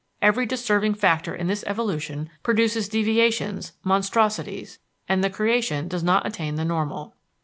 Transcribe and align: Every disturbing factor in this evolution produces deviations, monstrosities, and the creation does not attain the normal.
Every 0.19 0.47
disturbing 0.47 0.95
factor 0.95 1.35
in 1.35 1.45
this 1.45 1.63
evolution 1.67 2.31
produces 2.41 2.89
deviations, 2.89 3.73
monstrosities, 3.83 4.79
and 5.07 5.23
the 5.23 5.29
creation 5.29 5.87
does 5.87 6.03
not 6.03 6.25
attain 6.25 6.55
the 6.55 6.65
normal. 6.65 7.13